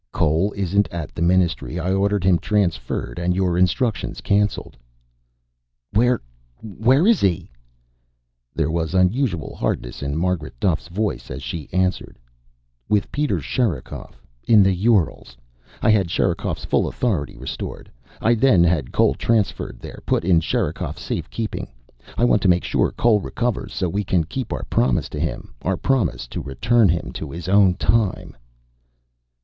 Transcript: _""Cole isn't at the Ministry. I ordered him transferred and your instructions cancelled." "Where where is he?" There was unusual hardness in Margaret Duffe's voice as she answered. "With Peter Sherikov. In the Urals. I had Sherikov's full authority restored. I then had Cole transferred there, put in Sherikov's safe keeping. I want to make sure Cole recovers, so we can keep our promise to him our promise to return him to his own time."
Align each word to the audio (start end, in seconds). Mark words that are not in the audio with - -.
_""Cole 0.11 0.51
isn't 0.57 0.87
at 0.89 1.13
the 1.13 1.21
Ministry. 1.21 1.77
I 1.79 1.93
ordered 1.93 2.23
him 2.23 2.39
transferred 2.39 3.19
and 3.19 3.35
your 3.35 3.55
instructions 3.55 4.19
cancelled." 4.19 4.75
"Where 5.93 6.19
where 6.59 7.05
is 7.05 7.21
he?" 7.21 7.51
There 8.55 8.71
was 8.71 8.95
unusual 8.95 9.55
hardness 9.55 10.01
in 10.01 10.17
Margaret 10.17 10.59
Duffe's 10.59 10.87
voice 10.87 11.29
as 11.29 11.43
she 11.43 11.69
answered. 11.71 12.17
"With 12.89 13.11
Peter 13.11 13.39
Sherikov. 13.39 14.19
In 14.47 14.63
the 14.63 14.73
Urals. 14.73 15.37
I 15.83 15.91
had 15.91 16.09
Sherikov's 16.09 16.65
full 16.65 16.87
authority 16.87 17.37
restored. 17.37 17.91
I 18.21 18.33
then 18.33 18.63
had 18.63 18.91
Cole 18.91 19.13
transferred 19.13 19.77
there, 19.79 20.01
put 20.07 20.25
in 20.25 20.39
Sherikov's 20.39 21.03
safe 21.03 21.29
keeping. 21.29 21.67
I 22.17 22.25
want 22.25 22.41
to 22.41 22.47
make 22.49 22.63
sure 22.63 22.89
Cole 22.91 23.19
recovers, 23.19 23.71
so 23.71 23.87
we 23.87 24.03
can 24.03 24.23
keep 24.23 24.51
our 24.51 24.63
promise 24.63 25.09
to 25.09 25.19
him 25.19 25.53
our 25.61 25.77
promise 25.77 26.25
to 26.29 26.41
return 26.41 26.89
him 26.89 27.11
to 27.13 27.29
his 27.29 27.47
own 27.47 27.75
time." 27.75 28.35